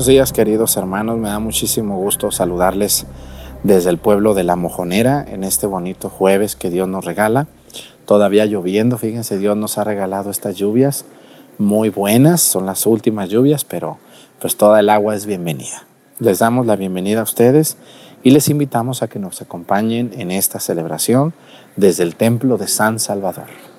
[0.00, 3.04] Buenos días queridos hermanos, me da muchísimo gusto saludarles
[3.64, 7.48] desde el pueblo de La Mojonera en este bonito jueves que Dios nos regala.
[8.06, 11.04] Todavía lloviendo, fíjense, Dios nos ha regalado estas lluvias
[11.58, 13.98] muy buenas, son las últimas lluvias, pero
[14.40, 15.84] pues toda el agua es bienvenida.
[16.18, 17.76] Les damos la bienvenida a ustedes
[18.22, 21.34] y les invitamos a que nos acompañen en esta celebración
[21.76, 23.69] desde el Templo de San Salvador.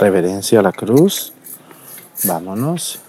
[0.00, 1.32] Reverencia a la cruz.
[2.24, 3.00] Vámonos.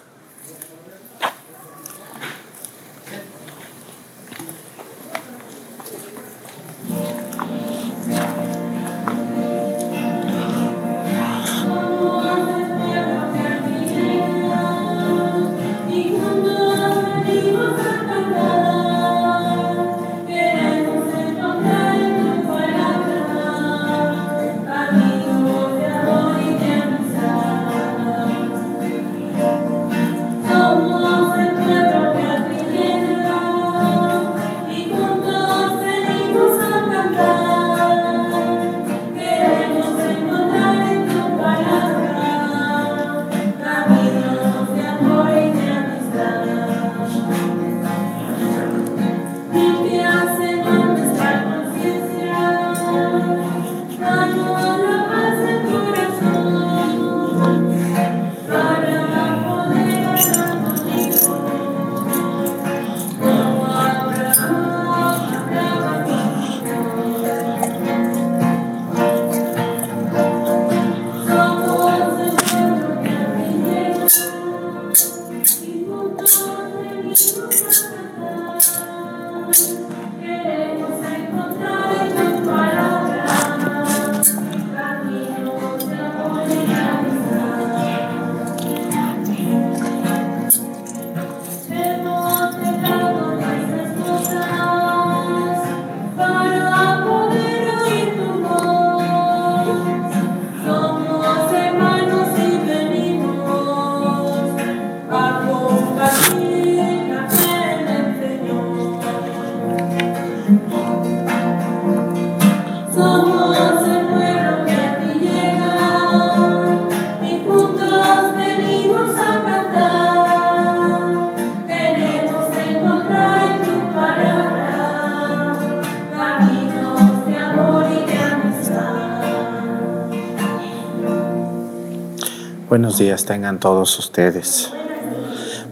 [132.81, 134.74] Buenos días tengan todos ustedes.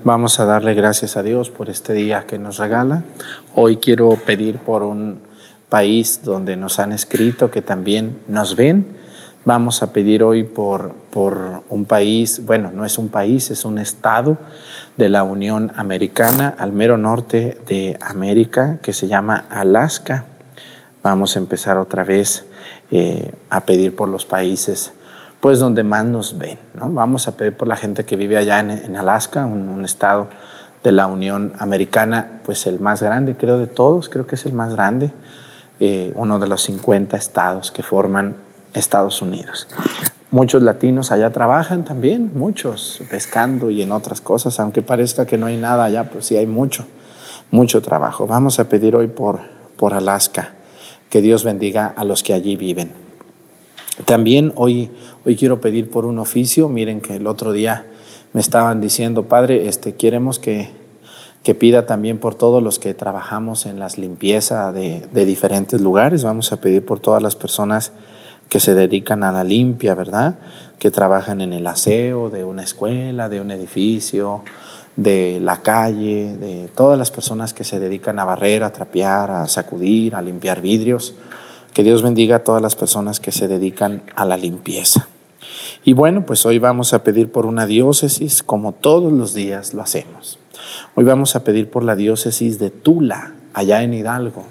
[0.04, 3.04] Vamos a darle gracias a Dios por este día que nos regala.
[3.56, 5.20] Hoy quiero pedir por un
[5.70, 8.96] país donde nos han escrito que también nos ven.
[9.44, 13.80] Vamos a pedir hoy por, por un país, bueno, no es un país, es un
[13.80, 14.38] estado
[14.96, 20.26] de la Unión Americana, al mero norte de América, que se llama Alaska.
[21.02, 22.46] Vamos a empezar otra vez
[22.92, 24.94] eh, a pedir por los países
[25.40, 26.60] pues donde más nos ven.
[26.74, 26.90] ¿no?
[26.92, 30.28] Vamos a pedir por la gente que vive allá en, Alaska, un, estado
[30.84, 34.54] de la Unión Americana, pues el más grande, creo, de todos, creo que es el
[34.54, 35.12] más grande,
[35.80, 38.36] eh, uno de los 50 estados que forman
[38.74, 39.68] Estados Unidos.
[40.32, 45.48] Muchos latinos allá trabajan también, muchos pescando y en otras cosas, aunque parezca que no
[45.48, 46.86] hay nada allá, pues sí hay mucho,
[47.50, 48.28] mucho trabajo.
[48.28, 49.40] Vamos a pedir hoy por,
[49.76, 50.54] por Alaska,
[51.10, 52.92] que Dios bendiga a los que allí viven.
[54.06, 54.90] También hoy,
[55.26, 56.70] hoy quiero pedir por un oficio.
[56.70, 57.86] Miren que el otro día
[58.34, 60.70] me estaban diciendo, Padre, este, queremos que,
[61.44, 66.24] que pida también por todos los que trabajamos en las limpieza de, de, diferentes lugares.
[66.24, 67.92] Vamos a pedir por todas las personas
[68.50, 70.40] que se dedican a la limpia, ¿verdad?
[70.80, 74.44] Que trabajan en el aseo de una escuela, de un edificio,
[74.96, 79.48] de la calle, de todas las personas que se dedican a barrer, a trapear, a
[79.48, 81.14] sacudir, a limpiar vidrios.
[81.74, 85.08] Que Dios bendiga a todas las personas que se dedican a la limpieza.
[85.84, 89.82] Y bueno, pues hoy vamos a pedir por una diócesis, como todos los días lo
[89.82, 90.40] hacemos.
[90.96, 94.44] Hoy vamos a pedir por la diócesis de Tula, allá en Hidalgo.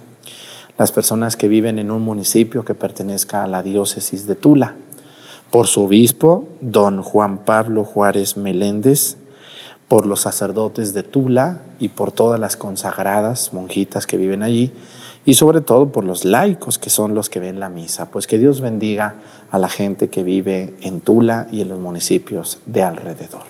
[0.78, 4.76] Las personas que viven en un municipio que pertenezca a la diócesis de Tula.
[5.50, 9.16] Por su obispo, don Juan Pablo Juárez Meléndez,
[9.88, 14.72] por los sacerdotes de Tula y por todas las consagradas monjitas que viven allí
[15.24, 18.10] y sobre todo por los laicos que son los que ven la misa.
[18.10, 19.16] Pues que Dios bendiga
[19.50, 23.42] a la gente que vive en Tula y en los municipios de alrededor.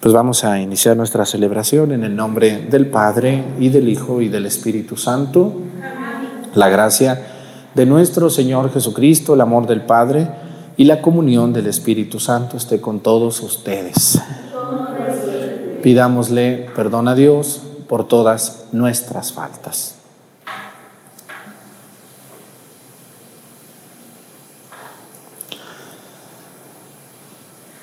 [0.00, 4.28] Pues vamos a iniciar nuestra celebración en el nombre del Padre y del Hijo y
[4.28, 5.52] del Espíritu Santo.
[6.54, 7.22] La gracia
[7.74, 10.28] de nuestro Señor Jesucristo, el amor del Padre
[10.76, 14.20] y la comunión del Espíritu Santo esté con todos ustedes.
[15.82, 20.01] Pidámosle perdón a Dios por todas nuestras faltas.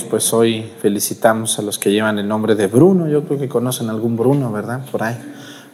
[0.00, 3.08] Pues hoy felicitamos a los que llevan el nombre de Bruno.
[3.08, 4.80] Yo creo que conocen algún Bruno, ¿verdad?
[4.90, 5.18] Por ahí.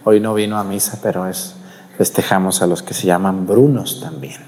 [0.02, 1.54] Hoy no vino a misa, pero es
[1.96, 4.40] festejamos a los que se llaman Brunos también.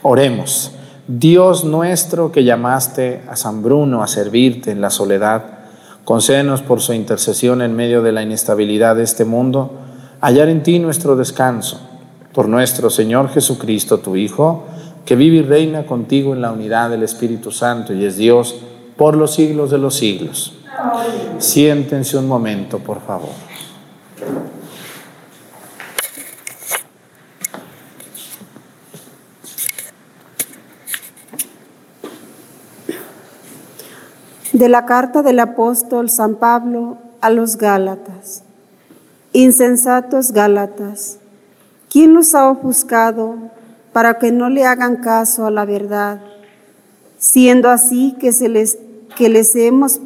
[0.00, 0.72] Oremos.
[1.08, 5.44] Dios nuestro que llamaste a San Bruno a servirte en la soledad,
[6.04, 9.72] concédenos por su intercesión en medio de la inestabilidad de este mundo,
[10.20, 11.80] hallar en ti nuestro descanso.
[12.32, 14.64] Por nuestro Señor Jesucristo, tu Hijo,
[15.04, 18.56] que vive y reina contigo en la unidad del Espíritu Santo y es Dios
[18.96, 20.54] por los siglos de los siglos.
[21.38, 23.30] Siéntense un momento, por favor.
[34.52, 38.42] De la carta del apóstol San Pablo a los Gálatas.
[39.32, 41.18] Insensatos Gálatas,
[41.90, 43.36] ¿quién los ha ofuscado
[43.92, 46.20] para que no le hagan caso a la verdad,
[47.18, 48.78] siendo así que, se les,
[49.16, 49.98] que les hemos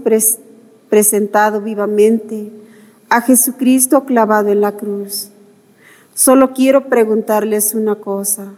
[0.88, 2.52] presentado vivamente
[3.09, 5.31] a Jesucristo clavado en la cruz.
[6.14, 8.52] Solo quiero preguntarles una cosa.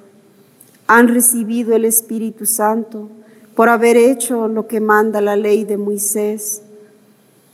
[0.87, 3.09] ¿Han recibido el Espíritu Santo
[3.56, 6.61] por haber hecho lo que manda la ley de Moisés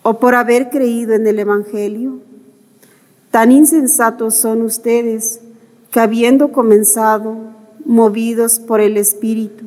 [0.03, 2.19] o por haber creído en el Evangelio?
[3.31, 5.41] Tan insensatos son ustedes
[5.93, 7.37] que habiendo comenzado
[7.85, 9.67] movidos por el Espíritu,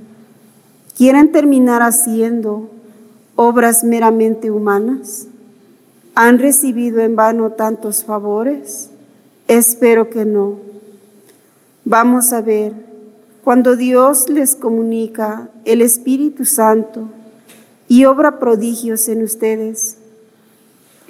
[0.97, 2.69] quieren terminar haciendo
[3.35, 5.27] obras meramente humanas?
[6.15, 8.89] ¿Han recibido en vano tantos favores?
[9.47, 10.57] Espero que no.
[11.85, 12.73] Vamos a ver,
[13.43, 17.09] cuando Dios les comunica el Espíritu Santo
[17.88, 19.97] y obra prodigios en ustedes,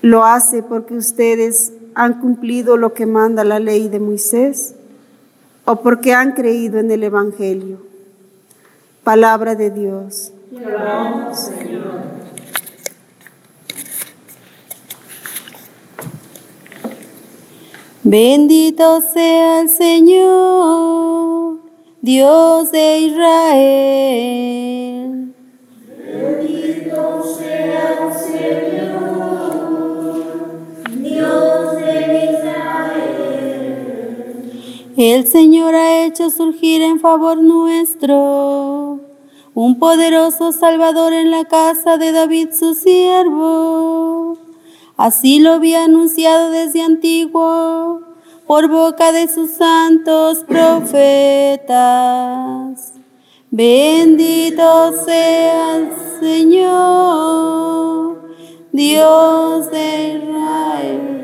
[0.01, 4.75] lo hace porque ustedes han cumplido lo que manda la ley de Moisés
[5.65, 7.79] o porque han creído en el Evangelio.
[9.03, 10.31] Palabra de Dios.
[18.03, 21.59] Bendito sea el Señor,
[22.01, 23.63] Dios de Israel.
[26.05, 29.61] Bendito sea el Señor,
[31.01, 31.91] Dios de
[34.97, 39.10] el Señor ha hecho surgir en favor nuestro
[39.53, 44.37] un poderoso Salvador en la casa de David su siervo.
[44.95, 48.01] Así lo había anunciado desde antiguo
[48.47, 51.73] por boca de sus santos profetas.
[53.49, 55.89] Bendito sea el
[56.21, 58.21] Señor,
[58.71, 61.17] Dios de Israel.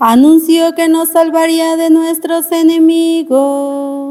[0.00, 4.01] Anunció que nos salvaría de nuestros enemigos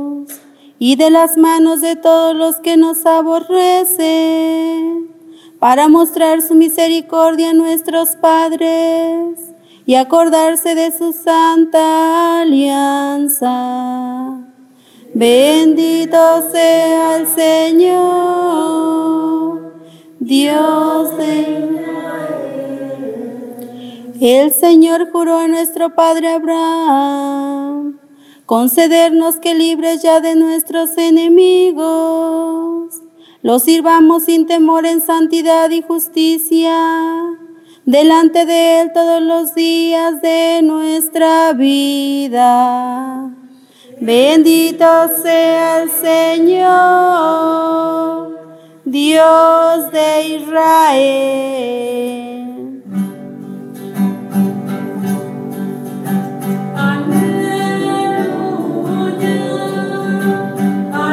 [0.84, 5.12] y de las manos de todos los que nos aborrecen,
[5.60, 9.38] para mostrar su misericordia a nuestros padres
[9.86, 13.48] y acordarse de su santa alianza.
[15.14, 18.56] Bendito sea el Señor,
[20.20, 21.80] Dios de
[24.20, 28.01] El Señor juró a nuestro Padre Abraham
[28.52, 32.94] concedernos que libres ya de nuestros enemigos,
[33.42, 36.76] los sirvamos sin temor en santidad y justicia
[37.86, 43.34] delante de Él todos los días de nuestra vida.
[44.02, 44.86] Bendito
[45.24, 45.90] sea el
[46.46, 48.38] Señor,
[48.84, 52.31] Dios de Israel.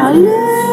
[0.09, 0.68] Aleluya,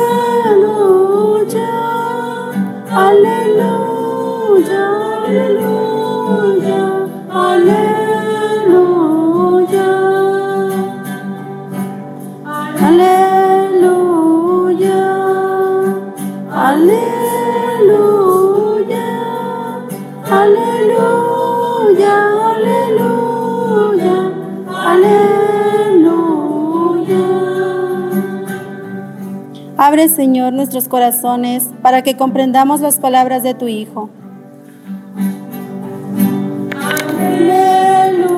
[30.06, 34.12] Abre, Señor, nuestros corazones para que comprendamos las palabras de tu Hijo.
[37.18, 38.36] Aleluya,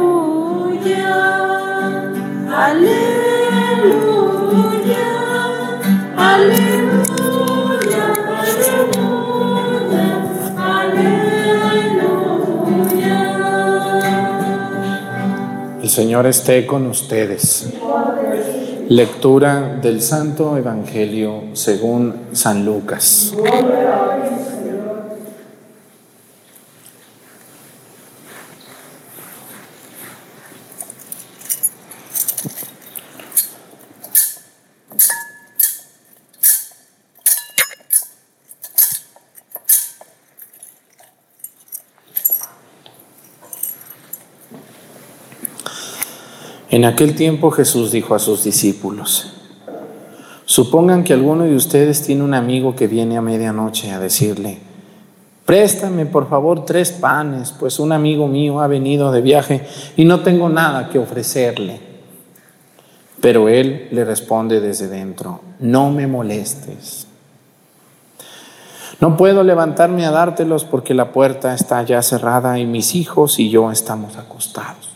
[2.56, 3.04] aleluya,
[3.36, 3.84] aleluya,
[6.16, 7.24] aleluya,
[10.58, 11.38] aleluya.
[15.84, 17.74] El Señor esté con ustedes.
[18.90, 23.34] Lectura del Santo Evangelio según San Lucas.
[46.70, 49.32] En aquel tiempo Jesús dijo a sus discípulos,
[50.44, 54.58] supongan que alguno de ustedes tiene un amigo que viene a medianoche a decirle,
[55.46, 60.20] préstame por favor tres panes, pues un amigo mío ha venido de viaje y no
[60.20, 61.80] tengo nada que ofrecerle.
[63.22, 67.08] Pero él le responde desde dentro, no me molestes.
[69.00, 73.50] No puedo levantarme a dártelos porque la puerta está ya cerrada y mis hijos y
[73.50, 74.87] yo estamos acostados.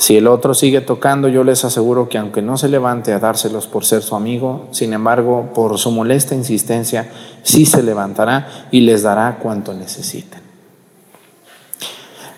[0.00, 3.66] Si el otro sigue tocando, yo les aseguro que aunque no se levante a dárselos
[3.66, 7.10] por ser su amigo, sin embargo, por su molesta insistencia,
[7.42, 10.40] sí se levantará y les dará cuanto necesiten.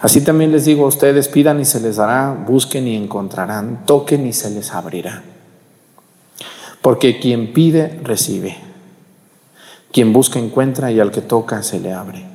[0.01, 4.27] Así también les digo a ustedes, pidan y se les dará, busquen y encontrarán, toquen
[4.27, 5.23] y se les abrirá.
[6.83, 8.57] Porque quien pide, recibe.
[9.93, 12.32] Quien busca, encuentra y al que toca, se le abre.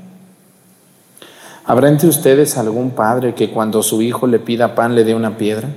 [1.67, 5.38] ¿Habrá entre ustedes algún padre que cuando su hijo le pida pan le dé una
[5.38, 5.67] piedra?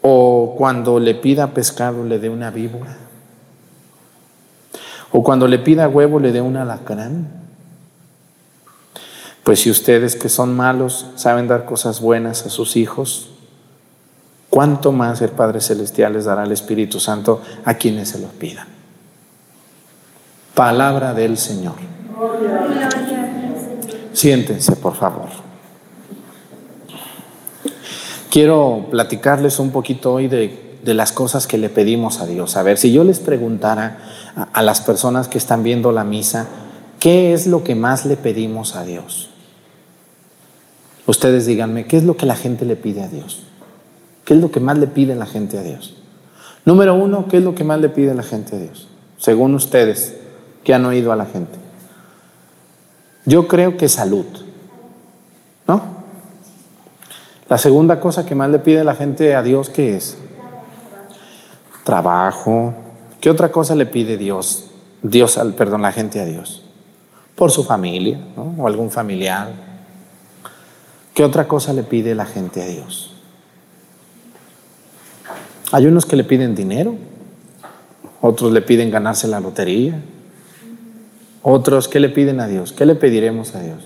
[0.00, 2.96] ¿O cuando le pida pescado le dé una víbora?
[5.12, 7.28] ¿O cuando le pida huevo le dé un alacrán?
[9.42, 13.32] Pues si ustedes que son malos saben dar cosas buenas a sus hijos,
[14.48, 18.66] ¿cuánto más el Padre Celestial les dará el Espíritu Santo a quienes se los pidan?
[20.54, 21.74] Palabra del Señor.
[24.14, 25.28] Siéntense, por favor.
[28.30, 32.56] Quiero platicarles un poquito hoy de, de, las cosas que le pedimos a Dios.
[32.56, 33.98] A ver, si yo les preguntara
[34.52, 36.46] a, las personas que están viendo la misa,
[36.98, 39.30] ¿qué es lo que más le pedimos a Dios?
[41.06, 43.42] Ustedes díganme, ¿qué es lo que la gente le pide a Dios?
[44.24, 45.94] ¿Qué es lo que más le pide la gente a Dios?
[46.64, 48.88] Número uno, ¿qué es lo que más le pide la gente a Dios?
[49.18, 50.14] Según ustedes,
[50.62, 51.63] que han oído a la gente.
[53.26, 54.26] Yo creo que salud,
[55.66, 55.82] ¿no?
[57.48, 60.16] La segunda cosa que más le pide la gente a Dios, ¿qué es?
[61.84, 62.74] Trabajo,
[63.24, 64.66] ¿Qué otra cosa le pide Dios?
[65.02, 66.62] Dios, al, perdón, la gente a Dios.
[67.34, 68.54] Por su familia, ¿no?
[68.58, 69.50] O algún familiar.
[71.14, 73.14] ¿Qué otra cosa le pide la gente a Dios?
[75.72, 76.96] Hay unos que le piden dinero,
[78.20, 80.02] otros le piden ganarse la lotería,
[81.44, 82.72] otros, ¿qué le piden a Dios?
[82.72, 83.78] ¿Qué le pediremos a Dios?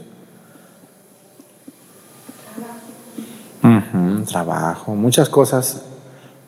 [4.31, 5.83] Trabajo, muchas cosas,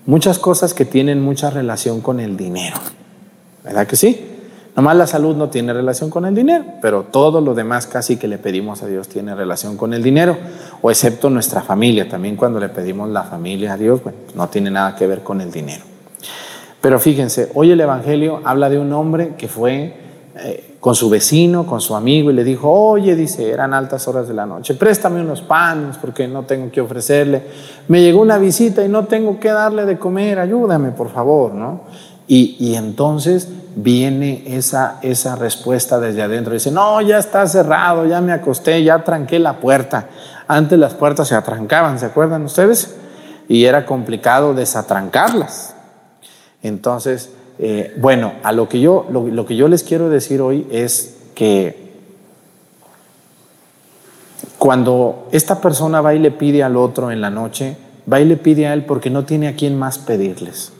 [0.06, 2.76] muchas cosas que tienen mucha relación con el dinero.
[3.64, 4.26] ¿Verdad que sí?
[4.76, 8.28] Nomás la salud no tiene relación con el dinero, pero todo lo demás casi que
[8.28, 10.38] le pedimos a Dios tiene relación con el dinero,
[10.80, 12.08] o excepto nuestra familia.
[12.08, 15.40] También cuando le pedimos la familia a Dios, bueno, no tiene nada que ver con
[15.40, 15.82] el dinero.
[16.80, 20.09] Pero fíjense, hoy el Evangelio habla de un hombre que fue
[20.42, 24.26] eh, con su vecino, con su amigo, y le dijo, oye, dice, eran altas horas
[24.28, 27.42] de la noche, préstame unos panes porque no tengo que ofrecerle.
[27.88, 31.82] Me llegó una visita y no tengo que darle de comer, ayúdame, por favor, ¿no?
[32.26, 36.54] Y, y entonces viene esa, esa respuesta desde adentro.
[36.54, 40.08] Dice, no, ya está cerrado, ya me acosté, ya tranqué la puerta.
[40.46, 42.96] Antes las puertas se atrancaban, ¿se acuerdan ustedes?
[43.48, 45.74] Y era complicado desatrancarlas.
[46.62, 47.30] Entonces,
[47.62, 51.18] eh, bueno, a lo que, yo, lo, lo que yo les quiero decir hoy es
[51.34, 51.90] que
[54.56, 57.76] cuando esta persona va y le pide al otro en la noche,
[58.10, 60.72] va y le pide a él porque no tiene a quién más pedirles.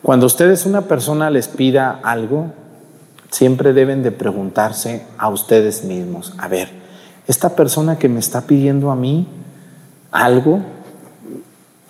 [0.00, 2.46] Cuando ustedes una persona les pida algo,
[3.30, 6.70] siempre deben de preguntarse a ustedes mismos, a ver,
[7.26, 9.26] esta persona que me está pidiendo a mí
[10.12, 10.60] algo,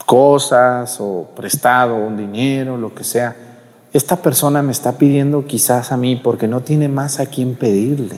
[0.05, 3.37] cosas o prestado, un dinero, lo que sea,
[3.93, 8.17] esta persona me está pidiendo quizás a mí porque no tiene más a quien pedirle.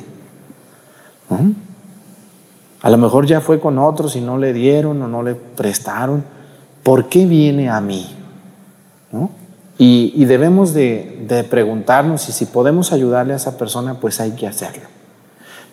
[1.28, 1.54] ¿no?
[2.82, 6.24] A lo mejor ya fue con otros y no le dieron o no le prestaron.
[6.82, 8.08] ¿Por qué viene a mí?
[9.12, 9.30] ¿No?
[9.78, 14.32] Y, y, debemos de, de preguntarnos y si podemos ayudarle a esa persona, pues hay
[14.32, 14.84] que hacerlo.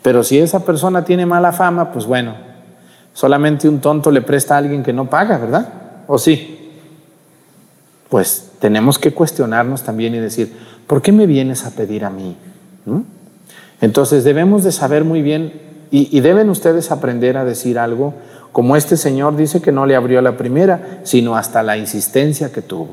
[0.02, 2.36] Pero si esa persona tiene mala fama, pues bueno,
[3.14, 5.68] solamente un tonto le presta a alguien que no paga, ¿verdad?
[6.08, 6.72] ¿O sí?
[8.10, 10.54] Pues tenemos que cuestionarnos también y decir,
[10.88, 12.36] ¿por qué me vienes a pedir a mí?
[13.82, 15.54] Entonces debemos de saber muy bien
[15.92, 18.14] y, y, deben ustedes aprender a decir algo
[18.52, 22.64] como este señor dice que no le abrió la primera, sino hasta la insistencia que
[22.64, 22.90] tuvo.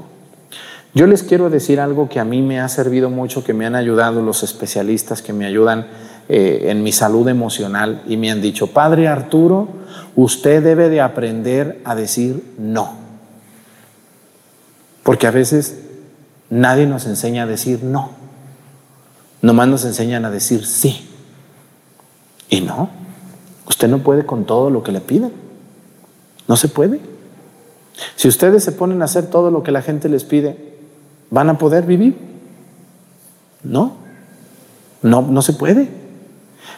[0.93, 3.75] Yo les quiero decir algo que a mí me ha servido mucho, que me han
[3.75, 5.87] ayudado los especialistas que me ayudan
[6.29, 9.69] eh, en mi salud emocional y me han dicho, Padre Arturo,
[10.15, 13.04] usted debe de aprender a decir no.
[15.05, 15.77] Porque a veces
[16.51, 18.11] nadie nos enseña a decir no.
[19.41, 21.09] Nomás nos enseñan a decir sí.
[22.51, 22.91] Y no,
[23.69, 25.33] usted no puede con todo lo que le piden.
[26.49, 27.01] No se puede.
[28.17, 30.75] Si ustedes se ponen a hacer todo lo que la gente les pide,
[31.35, 32.17] ¿Van a poder vivir?
[33.65, 33.97] No,
[35.03, 35.89] no, no se puede.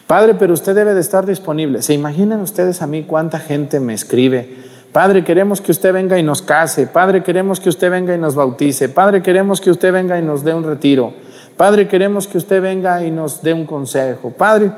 [0.07, 1.83] Padre, pero usted debe de estar disponible.
[1.83, 4.57] ¿Se imaginan ustedes a mí cuánta gente me escribe?
[4.97, 6.87] Padre, queremos que usted venga y nos case.
[6.87, 8.89] Padre, queremos que usted venga y nos bautice.
[8.89, 11.13] Padre, queremos que usted venga y nos dé un retiro.
[11.55, 14.31] Padre, queremos que usted venga y nos dé un consejo.
[14.31, 14.73] Padre,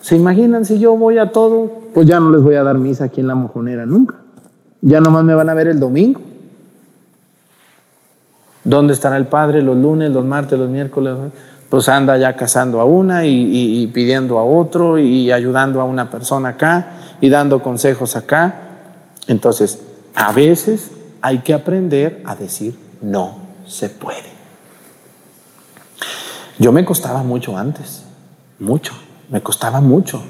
[0.00, 1.68] ¿se imaginan si yo voy a todo?
[1.92, 4.14] Pues ya no les voy a dar misa aquí en la mojonera nunca.
[4.82, 6.20] Ya nomás me van a ver el domingo.
[8.62, 11.16] ¿Dónde estará el padre los lunes, los martes, los miércoles?
[11.68, 15.84] Pues anda ya casando a una y, y, y, pidiendo a otro y ayudando a
[15.84, 18.62] una persona acá y dando consejos acá.
[19.26, 19.80] Entonces,
[20.14, 24.36] a veces hay que aprender a decir no se puede.
[26.58, 28.02] Yo me costaba mucho antes,
[28.58, 28.94] mucho,
[29.28, 30.22] me costaba mucho.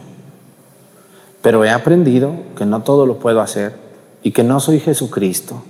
[1.42, 3.76] Pero he aprendido que no todo lo puedo hacer
[4.22, 5.62] y que no soy Jesucristo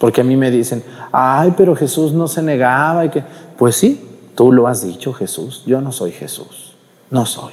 [0.00, 3.04] porque a mí me dicen, ay, pero Jesús no se negaba.
[3.04, 3.22] Y que...
[3.58, 4.02] Pues sí,
[4.34, 5.62] tú lo has dicho, Jesús.
[5.66, 6.74] Yo no soy Jesús.
[7.10, 7.52] No soy.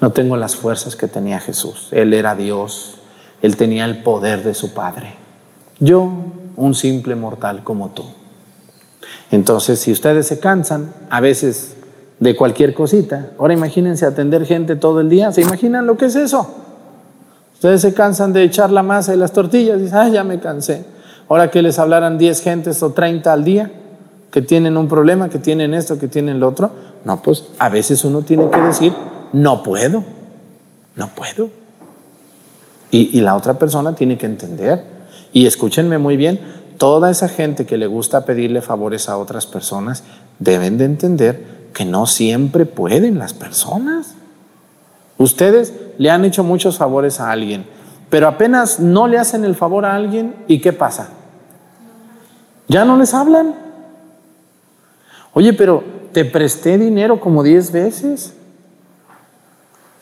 [0.00, 1.86] No tengo las fuerzas que tenía Jesús.
[1.92, 2.96] Él era Dios.
[3.44, 5.16] Él tenía el poder de su Padre.
[5.78, 6.10] Yo,
[6.56, 8.04] un simple mortal como tú.
[9.30, 11.76] Entonces, si ustedes se cansan, a veces
[12.20, 15.30] de cualquier cosita, ahora imagínense atender gente todo el día.
[15.30, 16.54] ¿Se imaginan lo que es eso?
[17.52, 20.40] Ustedes se cansan de echar la masa y las tortillas y dicen, ay, ya me
[20.40, 20.86] cansé.
[21.28, 23.70] Ahora que les hablaran 10 gentes o 30 al día
[24.30, 26.70] que tienen un problema, que tienen esto, que tienen lo otro,
[27.04, 28.94] no, pues a veces uno tiene que decir,
[29.34, 30.02] no puedo,
[30.96, 31.63] no puedo.
[32.96, 34.84] Y, la otra persona tiene que entender.
[35.32, 36.38] Y escúchenme muy bien,
[36.78, 40.04] toda esa gente que le gusta pedirle favores a otras personas
[40.38, 44.14] deben de entender que no siempre pueden las personas.
[45.18, 47.64] Ustedes le han hecho muchos favores a alguien
[48.14, 51.08] pero apenas no le hacen el favor a alguien, ¿y qué pasa?
[52.68, 53.56] Ya no les hablan.
[55.32, 58.34] Oye, pero te presté dinero como 10 veces.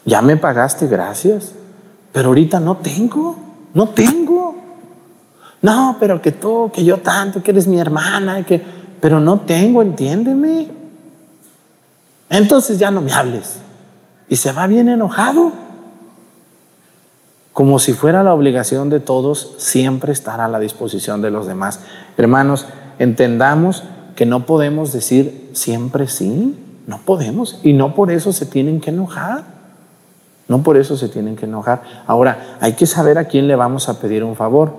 [0.04, 1.54] Ya me pagaste, gracias.
[2.12, 3.36] Pero ahorita no tengo,
[3.74, 4.54] no tengo.
[5.62, 8.62] No, pero que tú, que yo tanto, que eres mi hermana, que,
[9.00, 10.68] pero no tengo, entiéndeme.
[12.28, 13.58] Entonces ya no me hables.
[14.28, 15.52] Y se va bien enojado.
[17.52, 21.80] Como si fuera la obligación de todos siempre estar a la disposición de los demás.
[22.16, 22.66] Hermanos,
[22.98, 23.84] entendamos
[24.16, 28.90] que no podemos decir siempre sí, no podemos, y no por eso se tienen que
[28.90, 29.61] enojar.
[30.52, 31.80] No por eso se tienen que enojar.
[32.06, 34.74] Ahora, hay que saber a quién le vamos a pedir un favor.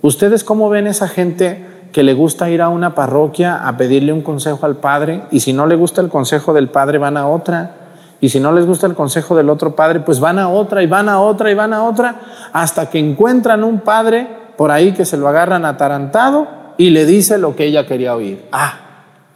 [0.00, 4.22] ¿Ustedes cómo ven esa gente que le gusta ir a una parroquia a pedirle un
[4.22, 7.76] consejo al padre y si no le gusta el consejo del padre van a otra?
[8.20, 10.88] Y si no les gusta el consejo del otro padre, pues van a otra y
[10.88, 12.16] van a otra y van a otra
[12.52, 17.38] hasta que encuentran un padre por ahí que se lo agarran atarantado y le dice
[17.38, 18.44] lo que ella quería oír.
[18.50, 18.74] Ah,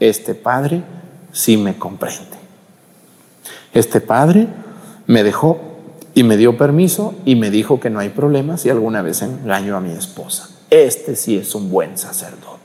[0.01, 0.83] este padre
[1.31, 2.37] sí me comprende.
[3.73, 4.49] Este padre
[5.07, 5.66] me dejó
[6.17, 9.77] y me dio permiso y me dijo que no hay problema si alguna vez engaño
[9.77, 10.49] a mi esposa.
[10.71, 12.57] Este sí es un buen sacerdote.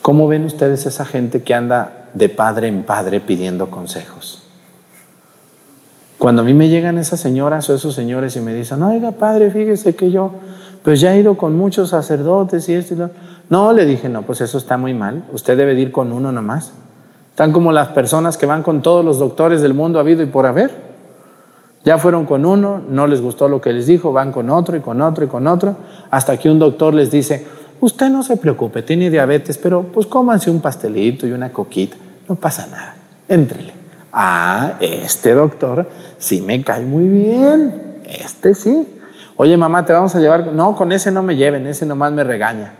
[0.00, 4.44] ¿Cómo ven ustedes esa gente que anda de padre en padre pidiendo consejos?
[6.16, 9.50] Cuando a mí me llegan esas señoras o esos señores y me dicen, oiga padre,
[9.50, 10.32] fíjese que yo
[10.82, 13.10] pues ya he ido con muchos sacerdotes y esto y lo.
[13.50, 15.26] No, le dije, no, pues eso está muy mal.
[15.34, 16.72] Usted debe ir con uno nomás.
[17.36, 20.46] Están como las personas que van con todos los doctores del mundo habido y por
[20.46, 20.70] haber.
[21.84, 24.80] Ya fueron con uno, no les gustó lo que les dijo, van con otro y
[24.80, 25.76] con otro y con otro,
[26.10, 27.46] hasta que un doctor les dice,
[27.78, 32.36] usted no se preocupe, tiene diabetes, pero pues cómanse un pastelito y una coquita, no
[32.36, 32.94] pasa nada,
[33.28, 33.74] entrele.
[34.14, 38.88] Ah, este doctor sí me cae muy bien, este sí.
[39.36, 40.54] Oye, mamá, te vamos a llevar.
[40.54, 42.72] No, con ese no me lleven, ese nomás me regaña.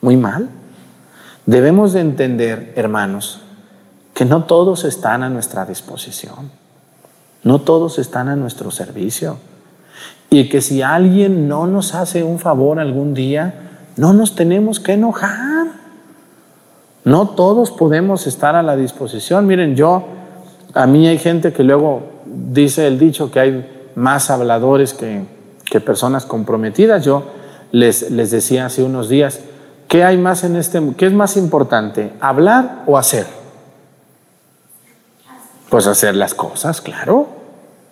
[0.00, 0.48] Muy mal.
[1.44, 3.40] Debemos de entender, hermanos,
[4.14, 6.50] que no todos están a nuestra disposición.
[7.42, 9.36] No todos están a nuestro servicio.
[10.30, 13.54] Y que si alguien no nos hace un favor algún día,
[13.96, 15.66] no nos tenemos que enojar.
[17.04, 19.46] No todos podemos estar a la disposición.
[19.46, 20.04] Miren, yo,
[20.72, 25.34] a mí hay gente que luego dice el dicho que hay más habladores que,
[25.84, 27.04] personas comprometidas.
[27.04, 27.24] Yo
[27.72, 29.40] les, les decía hace unos días,
[29.88, 33.26] ¿qué hay más en este qué es más importante, hablar o hacer?
[35.74, 37.26] Pues hacer las cosas, claro,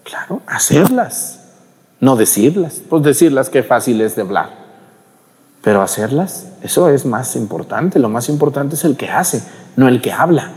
[0.05, 1.41] claro, hacerlas,
[1.99, 2.81] no decirlas.
[2.89, 4.51] Pues decirlas qué fácil es de hablar,
[5.63, 7.99] pero hacerlas, eso es más importante.
[7.99, 9.43] Lo más importante es el que hace,
[9.75, 10.53] no el que habla.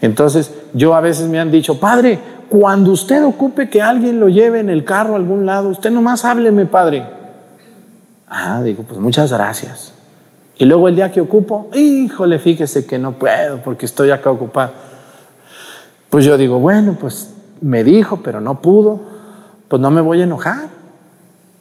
[0.00, 4.60] Entonces, yo a veces me han dicho, padre, cuando usted ocupe que alguien lo lleve
[4.60, 7.06] en el carro a algún lado, usted nomás hábleme, padre.
[8.26, 9.92] Ah, digo, pues muchas gracias.
[10.56, 14.87] Y luego el día que ocupo, híjole, fíjese que no puedo porque estoy acá ocupado.
[16.10, 19.00] Pues yo digo, bueno, pues me dijo, pero no pudo.
[19.68, 20.68] Pues no me voy a enojar.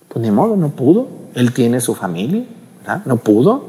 [0.08, 1.08] Pues ni modo, no pudo.
[1.34, 2.44] Él tiene su familia,
[2.80, 3.02] ¿verdad?
[3.06, 3.66] No pudo.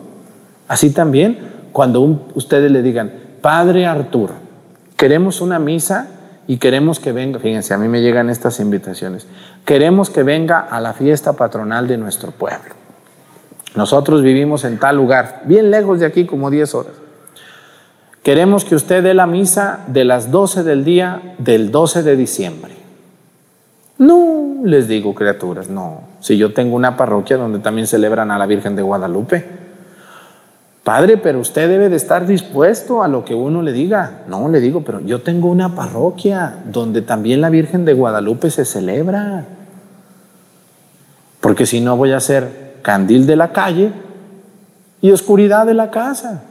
[0.68, 1.38] Así también,
[1.72, 2.00] cuando
[2.34, 4.34] ustedes le digan, Padre Arturo,
[4.96, 6.08] queremos una misa
[6.46, 9.26] y queremos que venga, fíjense, a mí me llegan estas invitaciones,
[9.64, 12.74] queremos que venga a la fiesta patronal de nuestro pueblo.
[13.74, 16.92] Nosotros vivimos en tal lugar, bien lejos de aquí, como 10 horas.
[18.28, 22.74] Queremos que usted dé la misa de las 12 del día del 12 de diciembre.
[23.96, 26.02] No, les digo, criaturas, no.
[26.20, 29.46] Si yo tengo una parroquia donde también celebran a la Virgen de Guadalupe,
[30.84, 34.24] Padre, pero usted debe de estar dispuesto a lo que uno le diga.
[34.28, 38.66] No, le digo, pero yo tengo una parroquia donde también la Virgen de Guadalupe se
[38.66, 39.46] celebra.
[41.40, 43.90] Porque si no voy a ser candil de la calle
[45.00, 46.42] y oscuridad de la casa.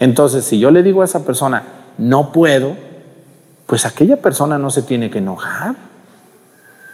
[0.00, 1.62] Entonces, si yo le digo a esa persona,
[1.98, 2.76] no puedo,
[3.66, 5.74] pues aquella persona no se tiene que enojar.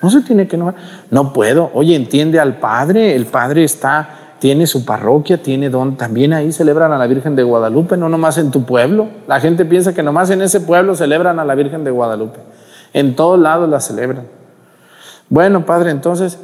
[0.02, 0.74] No se tiene que enojar.
[1.10, 1.70] No puedo.
[1.74, 3.14] Oye, entiende al Padre.
[3.14, 7.42] El Padre está tiene su parroquia, tiene don, también ahí celebran a la Virgen de
[7.42, 9.08] Guadalupe, no nomás en tu pueblo.
[9.28, 12.40] La gente piensa que nomás en ese pueblo celebran a la Virgen de Guadalupe.
[12.94, 14.26] En todos lados la celebran.
[15.28, 16.38] Bueno, padre, entonces,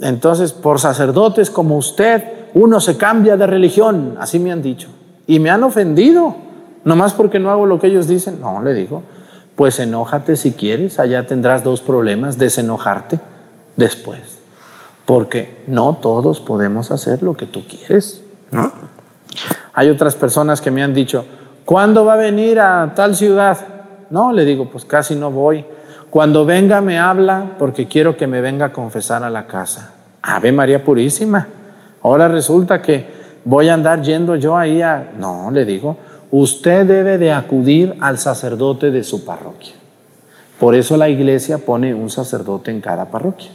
[0.00, 4.88] entonces por sacerdotes como usted, uno se cambia de religión, así me han dicho.
[5.32, 6.36] Y me han ofendido,
[6.84, 8.40] nomás porque no hago lo que ellos dicen.
[8.40, 9.02] No, le digo,
[9.56, 13.20] pues enójate si quieres, allá tendrás dos problemas, desenojarte
[13.76, 14.42] después
[15.04, 18.22] porque no todos podemos hacer lo que tú quieres.
[18.50, 18.72] ¿no?
[19.74, 21.24] Hay otras personas que me han dicho,
[21.64, 23.58] ¿cuándo va a venir a tal ciudad?
[24.10, 25.64] No, le digo, pues casi no voy.
[26.10, 29.92] Cuando venga me habla porque quiero que me venga a confesar a la casa.
[30.20, 31.48] Ave María Purísima.
[32.02, 35.12] Ahora resulta que voy a andar yendo yo ahí a...
[35.18, 35.96] No, le digo,
[36.30, 39.74] usted debe de acudir al sacerdote de su parroquia.
[40.58, 43.50] Por eso la iglesia pone un sacerdote en cada parroquia.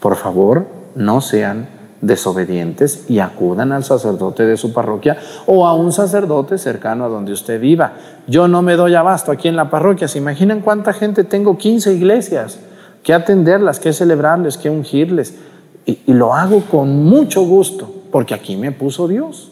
[0.00, 1.68] Por favor, no sean
[2.00, 7.32] desobedientes y acudan al sacerdote de su parroquia o a un sacerdote cercano a donde
[7.32, 7.92] usted viva.
[8.26, 10.08] Yo no me doy abasto aquí en la parroquia.
[10.08, 11.58] ¿Se imaginan cuánta gente tengo?
[11.58, 12.58] 15 iglesias.
[13.02, 15.34] Que atenderlas, que celebrarles, que ungirles.
[15.84, 19.50] Y lo hago con mucho gusto, porque aquí me puso Dios.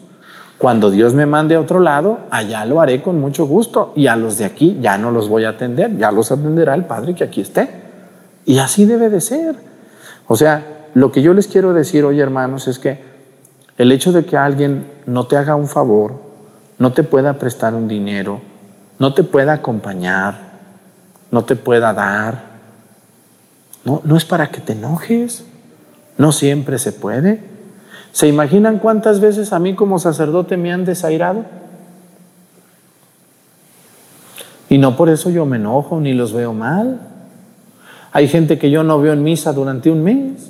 [0.57, 3.93] Cuando Dios me mande a otro lado, allá lo haré con mucho gusto.
[3.95, 6.85] Y a los de aquí ya no los voy a atender, ya los atenderá el
[6.85, 7.69] Padre que aquí esté.
[8.43, 9.55] Y así debe de ser.
[10.27, 13.03] O sea, lo que yo les quiero decir hoy, hermanos, es que
[13.77, 16.19] el hecho de que alguien no te haga un favor,
[16.79, 18.41] no te pueda prestar un dinero,
[18.97, 20.39] no te pueda acompañar,
[21.29, 22.45] no te pueda dar,
[23.83, 25.45] no, no es para que te enojes.
[26.17, 27.53] No siempre se puede.
[28.15, 31.43] ¿Se imaginan cuántas veces a mí como sacerdote me han desairado?
[34.69, 37.01] Y no por eso yo me enojo ni los veo mal.
[38.13, 40.49] Hay gente que yo no veo en misa durante un mes.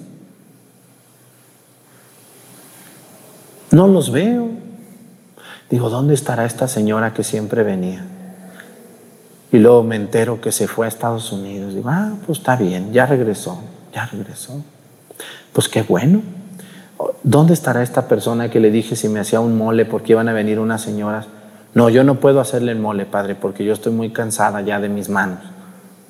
[3.72, 4.48] No los veo.
[5.68, 8.06] Digo, ¿dónde estará esta señora que siempre venía?
[9.52, 11.74] Y luego me entero que se fue a Estados Unidos.
[11.74, 13.60] Digo, ah, pues está bien, ya regresó,
[13.92, 14.64] ya regresó.
[15.52, 16.45] Pues qué bueno.
[17.24, 20.34] ¿Dónde estará esta persona que le dije si me hacía un mole porque iban a
[20.34, 21.28] venir unas señoras?
[21.74, 24.88] No, yo no puedo hacerle el mole, padre, porque yo estoy muy cansada ya de
[24.88, 25.40] mis manos.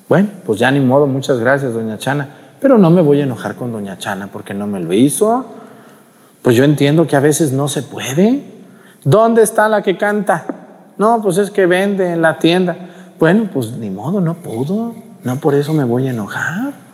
[0.08, 2.28] Bueno, pues ya ni modo, muchas gracias, doña Chana.
[2.60, 5.44] Pero no me voy a enojar con doña Chana porque no me lo hizo.
[6.42, 8.44] Pues yo entiendo que a veces no se puede.
[9.02, 10.44] ¿Dónde está la que canta?
[10.98, 12.76] No, pues es que vende en la tienda.
[13.18, 14.94] Bueno, pues ni modo, no pudo.
[15.24, 16.85] No por eso me voy a enojar.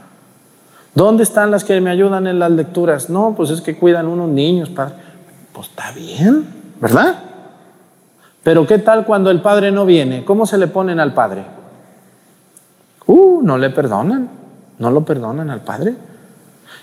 [0.94, 3.08] ¿Dónde están las que me ayudan en las lecturas?
[3.08, 4.68] No, pues es que cuidan unos niños.
[4.68, 4.94] Padre.
[5.52, 6.46] Pues está bien,
[6.80, 7.18] ¿verdad?
[8.42, 10.24] Pero ¿qué tal cuando el padre no viene?
[10.24, 11.44] ¿Cómo se le ponen al padre?
[13.06, 14.28] Uh, no le perdonan.
[14.78, 15.94] No lo perdonan al padre.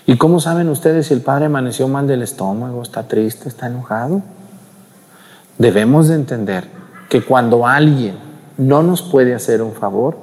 [0.06, 4.22] ¿Y cómo saben ustedes si el padre amaneció mal del estómago, está triste, está enojado?
[5.58, 6.64] Debemos de entender
[7.08, 8.16] que cuando alguien
[8.56, 10.16] no nos puede hacer un favor,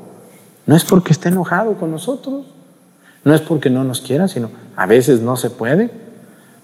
[0.65, 2.45] no es porque esté enojado con nosotros,
[3.27, 5.91] no es porque no nos quiera, sino a veces no se puede.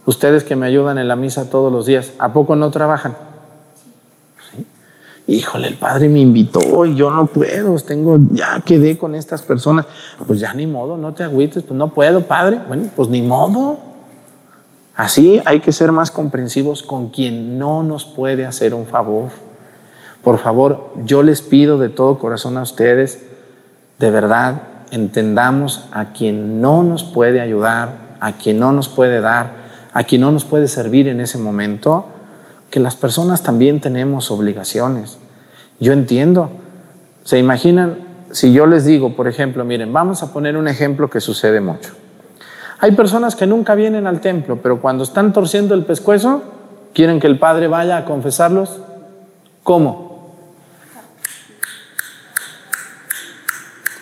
[0.06, 3.17] Ustedes que me ayudan en la misa todos los días, ¿a poco no trabajan?
[5.28, 9.86] híjole, el padre me invitó y yo no puedo, tengo, ya quedé con estas personas,
[10.26, 13.80] pues ya ni modo, no te agüites, pues no puedo, padre, bueno, pues ni modo.
[14.95, 19.32] Así hay que ser más comprensivos con quien no nos puede hacer un favor.
[20.23, 23.21] Por favor, yo les pido de todo corazón a ustedes,
[23.99, 29.51] de verdad, entendamos a quien no nos puede ayudar, a quien no nos puede dar,
[29.91, 32.08] a quien no nos puede servir en ese momento,
[32.69, 35.17] que las personas también tenemos obligaciones.
[35.79, 36.51] Yo entiendo.
[37.23, 37.97] ¿Se imaginan
[38.34, 41.93] si yo les digo, por ejemplo, miren, vamos a poner un ejemplo que sucede mucho.
[42.79, 46.43] Hay personas que nunca vienen al templo, pero cuando están torciendo el pescuezo,
[46.93, 48.82] quieren que el padre vaya a confesarlos.
[49.62, 50.34] ¿Cómo?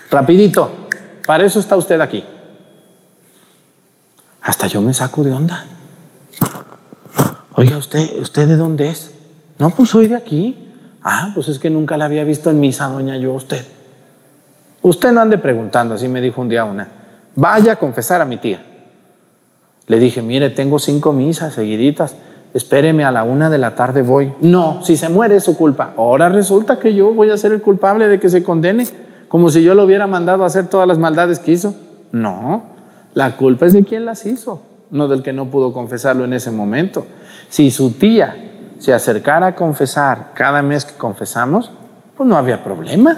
[0.10, 0.80] Rapidito.
[1.31, 2.25] Para eso está usted aquí.
[4.41, 5.63] Hasta yo me saco de onda.
[7.55, 9.13] Oiga, ¿usted, ¿usted de dónde es?
[9.57, 10.57] No, pues soy de aquí.
[11.01, 13.65] Ah, pues es que nunca la había visto en misa, doña yo, usted.
[14.81, 16.89] Usted no ande preguntando, así me dijo un día una.
[17.37, 18.65] Vaya a confesar a mi tía.
[19.87, 22.13] Le dije, mire, tengo cinco misas seguiditas.
[22.53, 24.33] Espéreme a la una de la tarde voy.
[24.41, 25.93] No, si se muere es su culpa.
[25.95, 28.85] Ahora resulta que yo voy a ser el culpable de que se condene,
[29.31, 31.73] como si yo lo hubiera mandado a hacer todas las maldades que hizo.
[32.11, 32.63] No,
[33.13, 36.51] la culpa es de quien las hizo, no del que no pudo confesarlo en ese
[36.51, 37.05] momento.
[37.47, 38.35] Si su tía
[38.77, 41.71] se acercara a confesar cada mes que confesamos,
[42.17, 43.15] pues no había problema.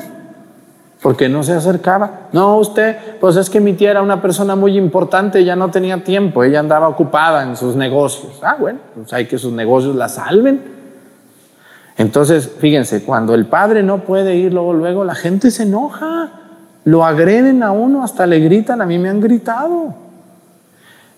[1.01, 2.27] Porque no se acercaba.
[2.31, 6.03] No, usted, pues es que mi tía era una persona muy importante, ya no tenía
[6.03, 8.39] tiempo, ella andaba ocupada en sus negocios.
[8.43, 10.82] Ah, bueno, pues hay que sus negocios la salven.
[11.97, 16.31] Entonces, fíjense, cuando el padre no puede ir luego, luego, la gente se enoja,
[16.85, 19.95] lo agreden a uno, hasta le gritan, a mí me han gritado.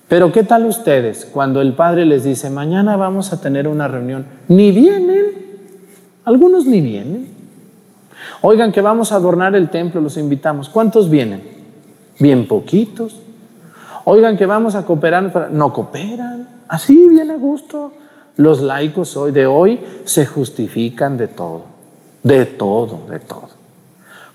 [0.08, 4.26] Pero ¿qué tal ustedes cuando el padre les dice, mañana vamos a tener una reunión?
[4.48, 5.26] Ni vienen,
[6.26, 7.30] algunos ni vienen.
[8.42, 10.70] Oigan que vamos a adornar el templo, los invitamos.
[10.70, 11.42] ¿Cuántos vienen?
[12.20, 13.20] Bien poquitos.
[14.04, 16.48] Oigan que vamos a cooperar, no cooperan.
[16.68, 17.92] Así, bien a gusto.
[18.38, 21.64] Los laicos hoy de hoy se justifican de todo,
[22.24, 23.50] de todo, de todo.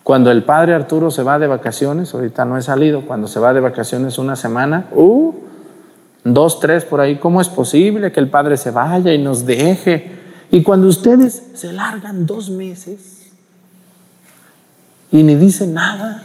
[0.02, 3.52] Cuando el padre Arturo se va de vacaciones, ahorita no he salido, cuando se va
[3.52, 5.34] de vacaciones una semana, uh,
[6.24, 10.10] dos, tres por ahí, ¿cómo es posible que el Padre se vaya y nos deje?
[10.50, 13.30] Y cuando ustedes se largan dos meses
[15.12, 16.24] y ni dicen nada,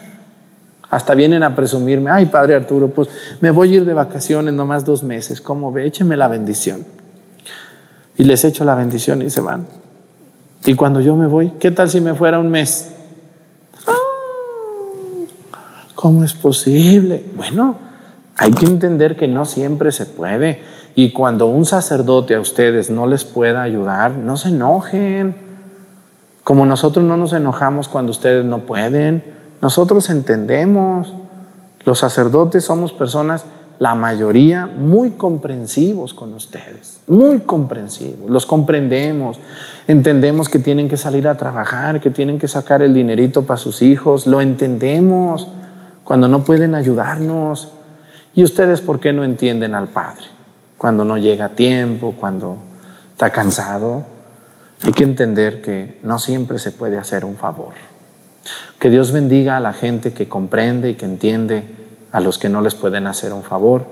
[0.90, 3.10] hasta vienen a presumirme, ay Padre Arturo, pues
[3.42, 5.86] me voy a ir de vacaciones nomás dos meses, ¿cómo ve?
[5.86, 6.86] Écheme la bendición.
[8.18, 9.68] Y les echo la bendición y se van.
[10.66, 12.92] Y cuando yo me voy, ¿qué tal si me fuera un mes?
[13.88, 13.94] Ah,
[15.94, 17.24] ¿Cómo es posible?
[17.36, 17.78] Bueno,
[18.38, 20.62] hay que entender que no siempre se puede.
[20.96, 25.36] Y cuando un sacerdote a ustedes no les pueda ayudar, no se enojen.
[26.44, 29.24] Como nosotros no nos enojamos cuando ustedes no pueden,
[29.62, 31.14] nosotros entendemos.
[31.86, 33.46] Los sacerdotes somos personas,
[33.80, 38.30] la mayoría, muy comprensivos con ustedes, muy comprensivos.
[38.30, 39.40] Los comprendemos,
[39.88, 43.82] entendemos que tienen que salir a trabajar, que tienen que sacar el dinerito para sus
[43.82, 45.48] hijos, lo entendemos
[46.04, 47.70] cuando no pueden ayudarnos.
[48.34, 50.26] ¿Y ustedes por qué no entienden al Padre?
[50.78, 52.58] Cuando no llega a tiempo, cuando
[53.16, 54.04] está cansado.
[54.84, 57.74] Hay que entender que no siempre se puede hacer un favor.
[58.78, 61.64] Que Dios bendiga a la gente que comprende y que entiende
[62.16, 63.84] a los que no les pueden hacer un favor.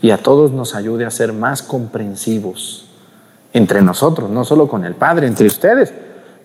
[0.00, 2.88] Y a todos nos ayude a ser más comprensivos
[3.52, 5.92] entre nosotros, no solo con el Padre, entre ustedes.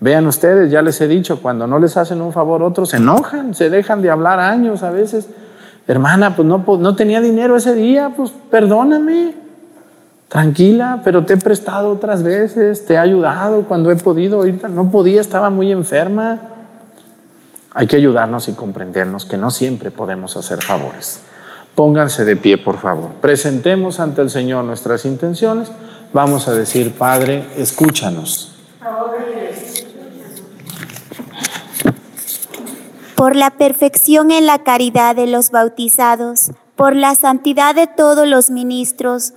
[0.01, 3.55] Vean ustedes, ya les he dicho, cuando no les hacen un favor otros se enojan,
[3.55, 5.29] se dejan de hablar años a veces.
[5.87, 9.33] Hermana, pues no, no tenía dinero ese día, pues perdóname,
[10.27, 15.21] tranquila, pero te he prestado otras veces, te he ayudado cuando he podido, no podía,
[15.21, 16.52] estaba muy enferma.
[17.73, 21.21] Hay que ayudarnos y comprendernos que no siempre podemos hacer favores.
[21.75, 23.11] Pónganse de pie, por favor.
[23.21, 25.71] Presentemos ante el Señor nuestras intenciones.
[26.13, 28.53] Vamos a decir, Padre, escúchanos.
[33.23, 38.49] por la perfección en la caridad de los bautizados, por la santidad de todos los
[38.49, 39.31] ministros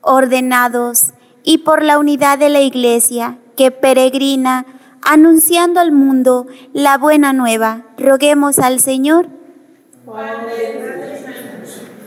[0.00, 1.12] ordenados
[1.44, 4.66] y por la unidad de la Iglesia que peregrina
[5.08, 7.86] anunciando al mundo la buena nueva.
[7.96, 9.30] Roguemos al Señor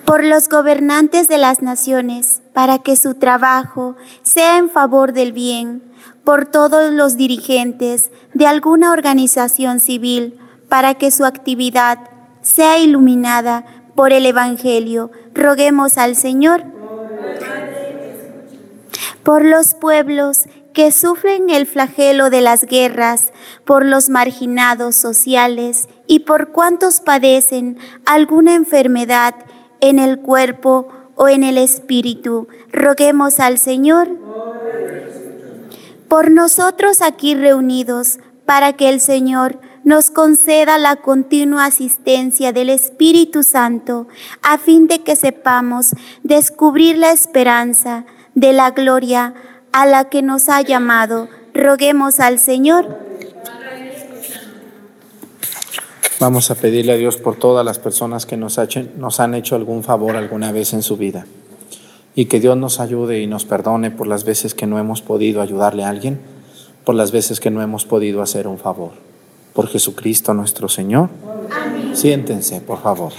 [0.06, 5.82] por los gobernantes de las naciones, para que su trabajo sea en favor del bien,
[6.24, 10.38] por todos los dirigentes de alguna organización civil,
[10.70, 11.98] para que su actividad
[12.42, 15.10] sea iluminada por el Evangelio.
[15.34, 16.66] Roguemos al Señor
[19.24, 23.34] por los pueblos que sufren el flagelo de las guerras,
[23.66, 29.36] por los marginados sociales y por cuantos padecen alguna enfermedad
[29.80, 32.48] en el cuerpo o en el espíritu.
[32.72, 34.10] Roguemos al Señor
[36.12, 43.44] por nosotros aquí reunidos, para que el Señor nos conceda la continua asistencia del Espíritu
[43.44, 44.10] Santo,
[44.42, 48.04] a fin de que sepamos descubrir la esperanza
[48.36, 49.34] de la gloria
[49.72, 51.28] a la que nos ha llamado.
[51.54, 52.98] Roguemos al Señor.
[56.20, 58.60] Vamos a pedirle a Dios por todas las personas que nos,
[58.98, 61.26] nos han hecho algún favor alguna vez en su vida.
[62.14, 65.42] Y que Dios nos ayude y nos perdone por las veces que no hemos podido
[65.42, 66.20] ayudarle a alguien,
[66.86, 68.92] por las veces que no hemos podido hacer un favor
[69.54, 71.10] por Jesucristo nuestro Señor.
[71.52, 71.96] Amén.
[71.96, 73.14] Siéntense, por favor.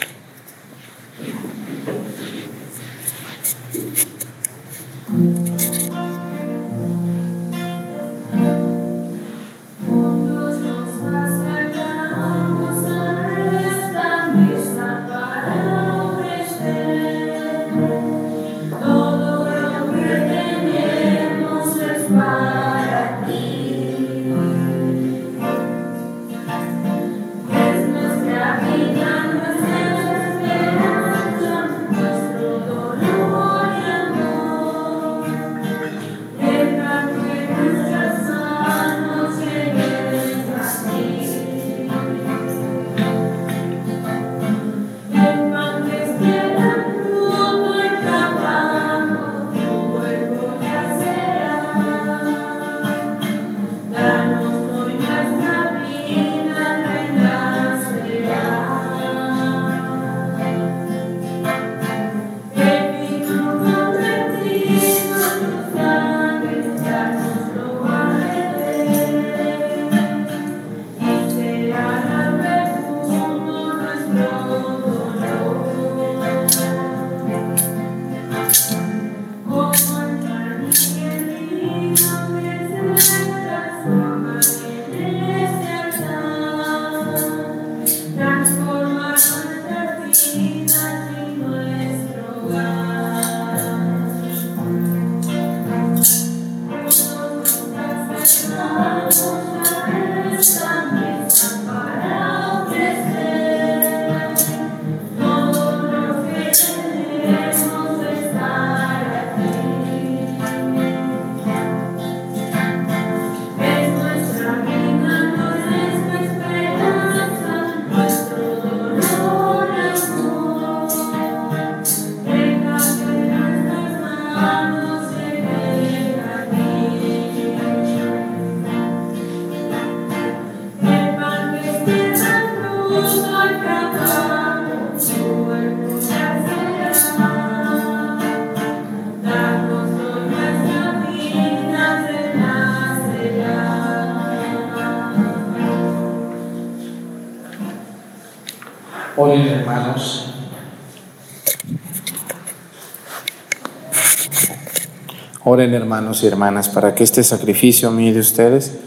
[155.71, 158.79] Hermanos y hermanas para que este sacrificio mío de ustedes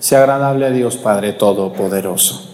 [0.00, 2.50] sea agradable a Dios Padre Todopoderoso.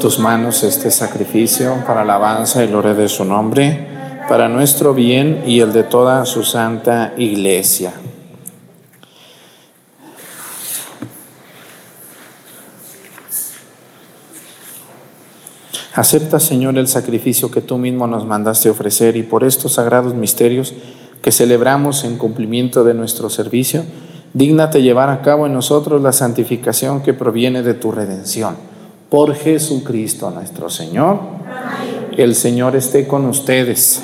[0.00, 3.86] Tus manos este sacrificio para alabanza y gloria de su nombre,
[4.28, 7.92] para nuestro bien y el de toda su santa iglesia.
[15.94, 20.74] Acepta, Señor, el sacrificio que tú mismo nos mandaste ofrecer y por estos sagrados misterios
[21.22, 23.84] que celebramos en cumplimiento de nuestro servicio,
[24.34, 28.56] dígnate llevar a cabo en nosotros la santificación que proviene de tu redención.
[29.10, 31.18] Por Jesucristo nuestro Señor.
[32.16, 34.02] El Señor esté con ustedes.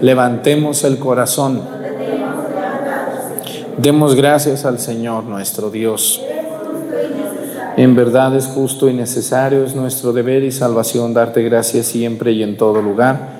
[0.00, 1.60] Levantemos el corazón.
[3.76, 6.22] Demos gracias al Señor nuestro Dios.
[7.76, 12.42] En verdad es justo y necesario, es nuestro deber y salvación darte gracias siempre y
[12.42, 13.39] en todo lugar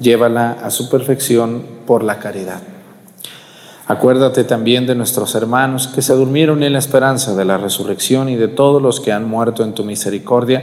[0.00, 2.60] llévala a su perfección por la caridad.
[3.86, 8.36] Acuérdate también de nuestros hermanos que se durmieron en la esperanza de la resurrección y
[8.36, 10.62] de todos los que han muerto en tu misericordia,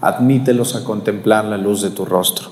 [0.00, 2.50] admítelos a contemplar la luz de tu rostro.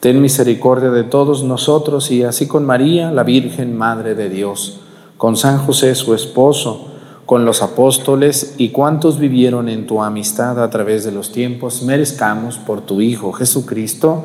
[0.00, 4.80] Ten misericordia de todos nosotros y así con María, la Virgen Madre de Dios,
[5.16, 6.88] con San José su esposo,
[7.24, 12.58] con los apóstoles y cuantos vivieron en tu amistad a través de los tiempos, merezcamos
[12.58, 14.24] por tu Hijo Jesucristo,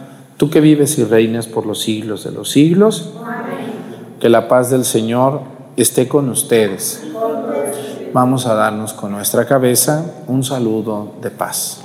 [0.41, 3.11] Tú que vives y reinas por los siglos de los siglos,
[4.19, 5.41] que la paz del Señor
[5.77, 7.03] esté con ustedes.
[8.11, 11.83] Vamos a darnos con nuestra cabeza un saludo de paz.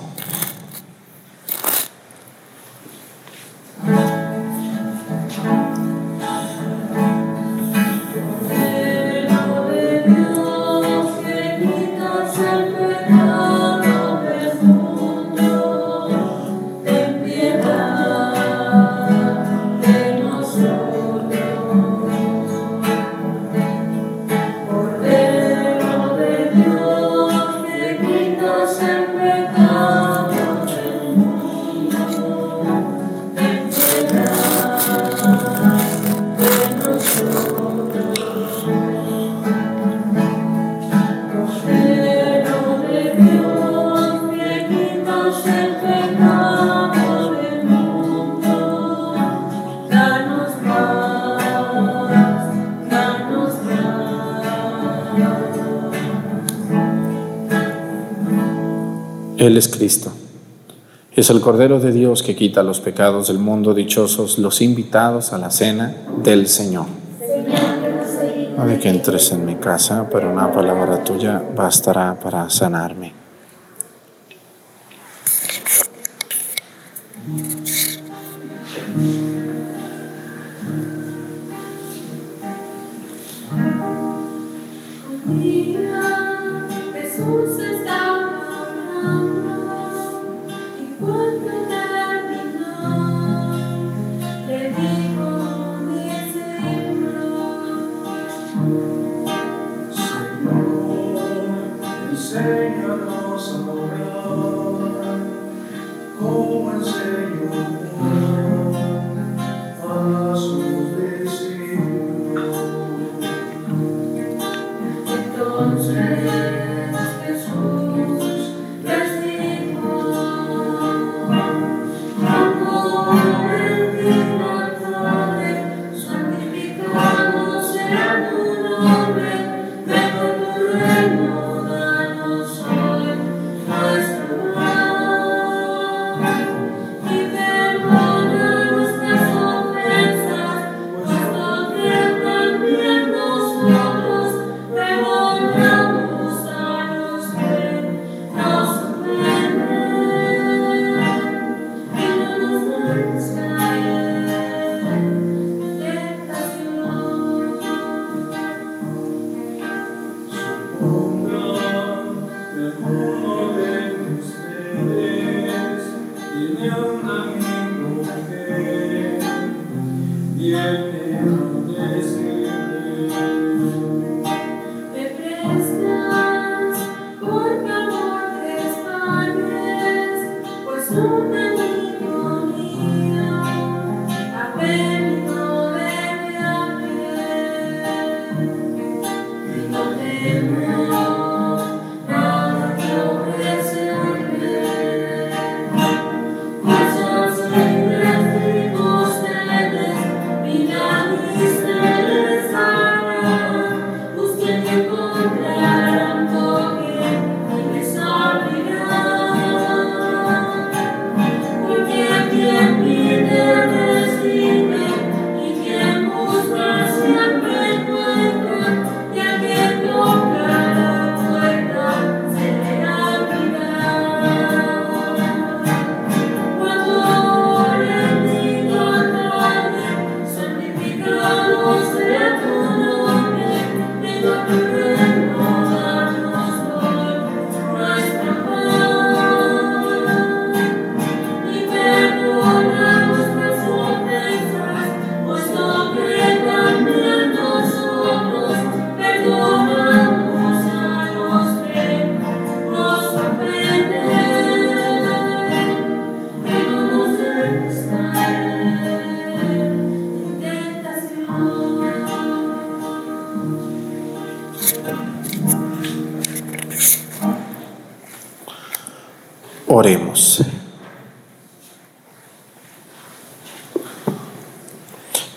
[59.87, 60.11] Cristo.
[61.15, 65.39] Es el Cordero de Dios que quita los pecados del mundo, dichosos los invitados a
[65.39, 66.87] la cena del Señor.
[68.57, 73.16] No de que entres en mi casa, pero una palabra tuya bastará para sanarme.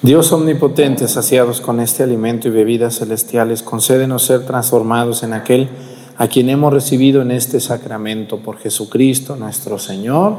[0.10, 5.70] Dios omnipotente, saciados con este alimento y bebidas celestiales, concédenos ser transformados en aquel
[6.18, 10.34] a quien hemos recibido en este sacramento por Jesucristo nuestro Señor.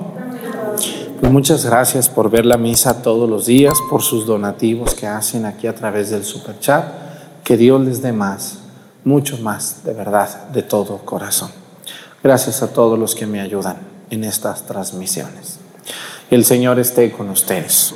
[1.20, 5.46] Pues muchas gracias por ver la misa todos los días, por sus donativos que hacen
[5.46, 6.86] aquí a través del superchat.
[7.44, 8.58] Que Dios les dé más,
[9.04, 11.52] mucho más, de verdad, de todo corazón.
[12.24, 13.76] Gracias a todos los que me ayudan
[14.10, 15.60] en estas transmisiones.
[16.28, 17.94] El Señor esté con ustedes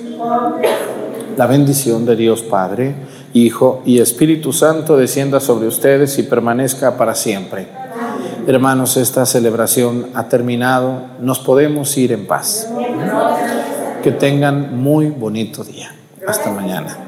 [1.36, 2.94] la bendición de Dios Padre,
[3.32, 7.66] Hijo y Espíritu Santo descienda sobre ustedes y permanezca para siempre.
[8.46, 11.02] Hermanos, esta celebración ha terminado.
[11.20, 12.70] Nos podemos ir en paz.
[14.02, 15.94] Que tengan muy bonito día.
[16.26, 16.98] Hasta mañana.